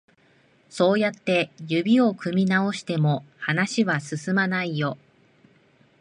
[0.67, 4.97] そうやって指を組み直しても、話は進まないよ。